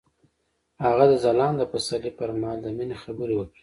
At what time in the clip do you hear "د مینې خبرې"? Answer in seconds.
2.61-3.35